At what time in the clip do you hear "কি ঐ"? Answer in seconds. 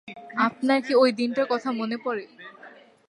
0.85-1.03